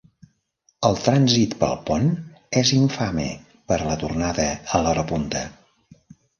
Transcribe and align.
El 0.87 0.95
trànsit 1.07 1.53
pel 1.59 1.75
pont 1.91 2.09
és 2.63 2.73
infame 2.79 3.29
per 3.69 3.79
a 3.81 3.87
la 3.93 4.01
tornada 4.07 4.51
a 4.79 4.85
l'hora 4.85 5.09
punta. 5.15 5.47